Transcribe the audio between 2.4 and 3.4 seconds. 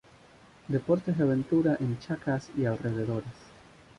y alrededores.